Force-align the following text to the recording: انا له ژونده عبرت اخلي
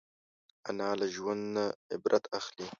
انا 0.69 0.89
له 0.99 1.05
ژونده 1.15 1.65
عبرت 1.93 2.23
اخلي 2.39 2.67